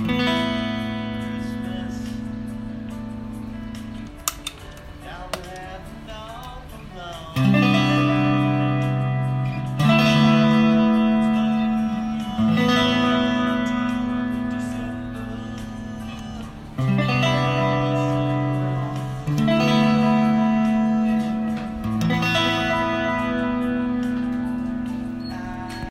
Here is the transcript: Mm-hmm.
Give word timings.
Mm-hmm. 0.00 0.29